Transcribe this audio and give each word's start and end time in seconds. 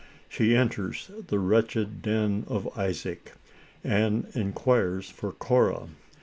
She 0.27 0.55
enters 0.55 1.11
the 1.27 1.37
wretched 1.37 2.01
den 2.01 2.45
of 2.47 2.67
Isaac, 2.75 3.33
and 3.83 4.25
inquires 4.33 5.11
for 5.11 5.31
Cora. 5.31 5.89